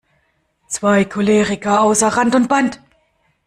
Zwei 0.67 1.05
Choleriker 1.05 1.79
außer 1.81 2.07
Rand 2.07 2.33
und 2.33 2.47
Band! 2.47 2.81